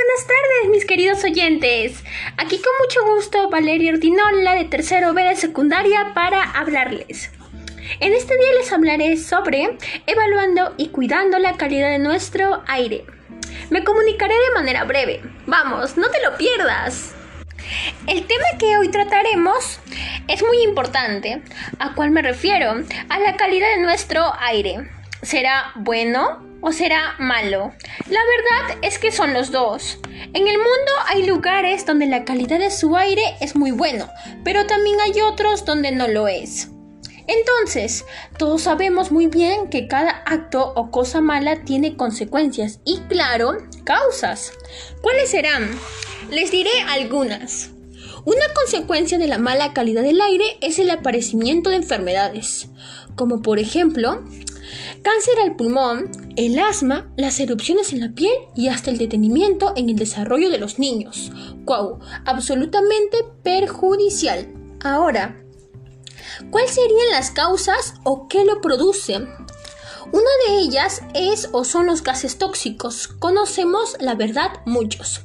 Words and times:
buenas 0.00 0.26
tardes, 0.26 0.70
mis 0.70 0.86
queridos 0.86 1.24
oyentes. 1.24 2.02
Aquí 2.38 2.58
con 2.58 2.72
mucho 2.80 3.04
gusto 3.14 3.50
Valeria 3.50 3.92
Ordinola 3.92 4.54
de 4.54 4.64
tercero 4.64 5.12
B 5.12 5.22
de 5.22 5.36
secundaria 5.36 6.12
para 6.14 6.42
hablarles. 6.42 7.30
En 7.98 8.14
este 8.14 8.34
día 8.34 8.52
les 8.58 8.72
hablaré 8.72 9.16
sobre 9.18 9.76
evaluando 10.06 10.74
y 10.78 10.88
cuidando 10.88 11.38
la 11.38 11.58
calidad 11.58 11.90
de 11.90 11.98
nuestro 11.98 12.62
aire. 12.66 13.04
Me 13.68 13.84
comunicaré 13.84 14.34
de 14.34 14.54
manera 14.54 14.84
breve. 14.84 15.20
Vamos, 15.46 15.98
no 15.98 16.08
te 16.08 16.22
lo 16.22 16.36
pierdas. 16.38 17.14
El 18.06 18.26
tema 18.26 18.46
que 18.58 18.78
hoy 18.78 18.88
trataremos 18.88 19.80
es 20.28 20.42
muy 20.42 20.62
importante. 20.62 21.42
¿A 21.78 21.94
cuál 21.94 22.10
me 22.10 22.22
refiero? 22.22 22.72
A 23.10 23.18
la 23.18 23.36
calidad 23.36 23.68
de 23.76 23.82
nuestro 23.82 24.32
aire. 24.40 24.88
¿Será 25.22 25.72
bueno 25.74 26.49
o 26.60 26.72
será 26.72 27.14
malo? 27.18 27.72
La 28.08 28.20
verdad 28.20 28.78
es 28.82 28.98
que 28.98 29.12
son 29.12 29.34
los 29.34 29.50
dos. 29.50 29.98
En 30.32 30.48
el 30.48 30.56
mundo 30.58 30.92
hay 31.08 31.26
lugares 31.26 31.86
donde 31.86 32.06
la 32.06 32.24
calidad 32.24 32.58
de 32.58 32.70
su 32.70 32.96
aire 32.96 33.22
es 33.40 33.56
muy 33.56 33.70
bueno, 33.70 34.08
pero 34.44 34.66
también 34.66 35.00
hay 35.00 35.20
otros 35.20 35.64
donde 35.64 35.92
no 35.92 36.08
lo 36.08 36.28
es. 36.28 36.68
Entonces, 37.26 38.04
todos 38.38 38.62
sabemos 38.62 39.12
muy 39.12 39.28
bien 39.28 39.68
que 39.68 39.86
cada 39.86 40.22
acto 40.26 40.72
o 40.74 40.90
cosa 40.90 41.20
mala 41.20 41.62
tiene 41.64 41.96
consecuencias 41.96 42.80
y, 42.84 42.98
claro, 43.08 43.56
causas. 43.84 44.52
¿Cuáles 45.00 45.30
serán? 45.30 45.70
Les 46.30 46.50
diré 46.50 46.70
algunas. 46.88 47.70
Una 48.24 48.44
consecuencia 48.54 49.18
de 49.18 49.26
la 49.26 49.38
mala 49.38 49.72
calidad 49.72 50.02
del 50.02 50.20
aire 50.20 50.58
es 50.60 50.78
el 50.78 50.90
aparecimiento 50.90 51.70
de 51.70 51.76
enfermedades, 51.76 52.68
como 53.16 53.40
por 53.40 53.58
ejemplo 53.58 54.22
cáncer 55.02 55.34
al 55.42 55.56
pulmón, 55.56 56.10
el 56.36 56.58
asma, 56.58 57.10
las 57.16 57.40
erupciones 57.40 57.92
en 57.92 58.00
la 58.00 58.12
piel 58.12 58.32
y 58.54 58.68
hasta 58.68 58.90
el 58.90 58.98
detenimiento 58.98 59.72
en 59.76 59.88
el 59.88 59.96
desarrollo 59.96 60.50
de 60.50 60.58
los 60.58 60.78
niños. 60.78 61.32
¡Wow! 61.64 62.00
Absolutamente 62.26 63.18
perjudicial. 63.42 64.52
Ahora, 64.82 65.42
¿cuáles 66.50 66.72
serían 66.72 67.10
las 67.10 67.30
causas 67.30 67.94
o 68.04 68.28
qué 68.28 68.44
lo 68.44 68.60
produce? 68.60 69.26
Una 70.12 70.30
de 70.46 70.58
ellas 70.58 71.02
es 71.14 71.48
o 71.52 71.64
son 71.64 71.86
los 71.86 72.02
gases 72.02 72.38
tóxicos. 72.38 73.08
Conocemos, 73.08 73.96
la 74.00 74.14
verdad, 74.14 74.50
muchos, 74.64 75.22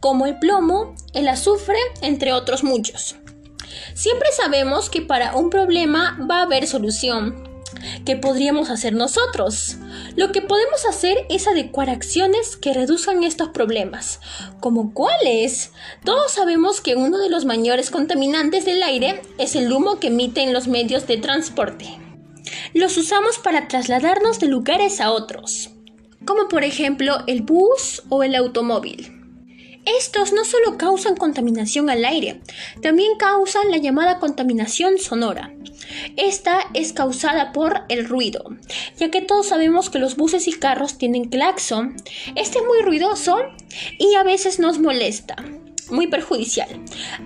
como 0.00 0.26
el 0.26 0.38
plomo, 0.38 0.94
el 1.14 1.28
azufre, 1.28 1.78
entre 2.00 2.32
otros 2.32 2.64
muchos. 2.64 3.16
Siempre 3.94 4.28
sabemos 4.32 4.90
que 4.90 5.02
para 5.02 5.36
un 5.36 5.50
problema 5.50 6.18
va 6.28 6.40
a 6.40 6.42
haber 6.42 6.66
solución, 6.66 7.46
¿Qué 8.04 8.16
podríamos 8.16 8.70
hacer 8.70 8.94
nosotros? 8.94 9.76
Lo 10.14 10.32
que 10.32 10.40
podemos 10.40 10.86
hacer 10.86 11.26
es 11.28 11.46
adecuar 11.46 11.90
acciones 11.90 12.56
que 12.56 12.72
reduzcan 12.72 13.22
estos 13.24 13.48
problemas. 13.48 14.20
¿Como 14.60 14.94
cuáles? 14.94 15.72
Todos 16.04 16.32
sabemos 16.32 16.80
que 16.80 16.94
uno 16.94 17.18
de 17.18 17.28
los 17.28 17.44
mayores 17.44 17.90
contaminantes 17.90 18.64
del 18.64 18.82
aire 18.82 19.22
es 19.38 19.56
el 19.56 19.72
humo 19.72 19.98
que 19.98 20.08
emiten 20.08 20.52
los 20.52 20.68
medios 20.68 21.06
de 21.06 21.18
transporte. 21.18 22.05
Los 22.74 22.96
usamos 22.96 23.38
para 23.38 23.68
trasladarnos 23.68 24.40
de 24.40 24.48
lugares 24.48 25.00
a 25.00 25.10
otros, 25.12 25.70
como 26.24 26.48
por 26.48 26.64
ejemplo 26.64 27.18
el 27.26 27.42
bus 27.42 28.02
o 28.08 28.22
el 28.22 28.34
automóvil. 28.34 29.12
Estos 29.86 30.32
no 30.32 30.44
solo 30.44 30.76
causan 30.76 31.16
contaminación 31.16 31.88
al 31.90 32.04
aire, 32.04 32.40
también 32.82 33.16
causan 33.18 33.70
la 33.70 33.76
llamada 33.76 34.18
contaminación 34.18 34.98
sonora. 34.98 35.52
Esta 36.16 36.58
es 36.74 36.92
causada 36.92 37.52
por 37.52 37.82
el 37.88 38.08
ruido, 38.08 38.44
ya 38.98 39.12
que 39.12 39.22
todos 39.22 39.46
sabemos 39.46 39.88
que 39.88 40.00
los 40.00 40.16
buses 40.16 40.48
y 40.48 40.52
carros 40.54 40.98
tienen 40.98 41.28
claxon. 41.28 41.94
Este 42.34 42.58
es 42.58 42.64
muy 42.64 42.82
ruidoso 42.82 43.36
y 43.96 44.14
a 44.16 44.24
veces 44.24 44.58
nos 44.58 44.80
molesta, 44.80 45.36
muy 45.88 46.08
perjudicial. 46.08 46.68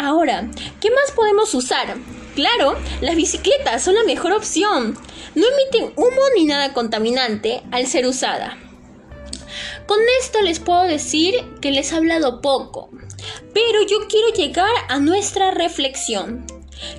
Ahora, 0.00 0.50
¿qué 0.80 0.90
más 0.90 1.12
podemos 1.14 1.54
usar? 1.54 1.96
Claro, 2.38 2.76
las 3.00 3.16
bicicletas 3.16 3.82
son 3.82 3.96
la 3.96 4.04
mejor 4.04 4.30
opción. 4.30 4.96
No 5.34 5.44
emiten 5.44 5.92
humo 5.96 6.22
ni 6.36 6.44
nada 6.44 6.72
contaminante 6.72 7.64
al 7.72 7.88
ser 7.88 8.06
usada. 8.06 8.56
Con 9.88 9.98
esto 10.20 10.40
les 10.42 10.60
puedo 10.60 10.84
decir 10.84 11.34
que 11.60 11.72
les 11.72 11.90
he 11.90 11.96
hablado 11.96 12.40
poco, 12.40 12.90
pero 13.52 13.82
yo 13.88 14.06
quiero 14.08 14.28
llegar 14.28 14.70
a 14.88 15.00
nuestra 15.00 15.50
reflexión. 15.50 16.46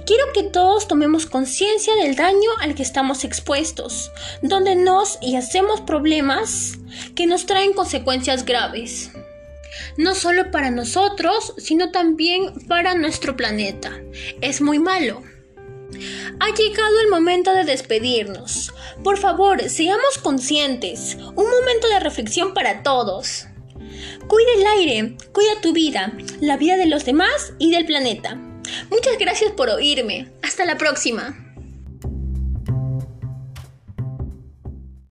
Quiero 0.05 0.25
que 0.33 0.43
todos 0.43 0.89
tomemos 0.89 1.25
conciencia 1.25 1.95
del 1.95 2.17
daño 2.17 2.49
al 2.59 2.75
que 2.75 2.83
estamos 2.83 3.23
expuestos, 3.23 4.11
donde 4.41 4.75
nos 4.75 5.19
y 5.21 5.37
hacemos 5.37 5.79
problemas 5.79 6.79
que 7.15 7.27
nos 7.27 7.45
traen 7.45 7.71
consecuencias 7.71 8.43
graves. 8.43 9.11
No 9.99 10.15
solo 10.15 10.49
para 10.49 10.71
nosotros, 10.71 11.53
sino 11.57 11.91
también 11.91 12.53
para 12.69 12.95
nuestro 12.95 13.35
planeta. 13.35 13.99
Es 14.39 14.61
muy 14.61 14.79
malo. 14.79 15.23
Ha 16.39 16.55
llegado 16.55 17.01
el 17.01 17.09
momento 17.09 17.53
de 17.53 17.65
despedirnos. 17.65 18.71
Por 19.03 19.17
favor, 19.17 19.61
seamos 19.69 20.17
conscientes. 20.23 21.17
Un 21.35 21.49
momento 21.49 21.89
de 21.89 21.99
reflexión 21.99 22.53
para 22.53 22.81
todos. 22.81 23.47
Cuida 24.29 24.49
el 24.55 24.67
aire, 24.67 25.17
cuida 25.33 25.59
tu 25.61 25.73
vida, 25.73 26.13
la 26.39 26.55
vida 26.55 26.77
de 26.77 26.85
los 26.85 27.03
demás 27.03 27.51
y 27.59 27.69
del 27.71 27.85
planeta. 27.85 28.35
Muchas 28.89 29.17
gracias 29.19 29.51
por 29.51 29.67
oírme. 29.67 30.31
Hasta 30.41 30.63
la 30.63 30.77
próxima. 30.77 31.48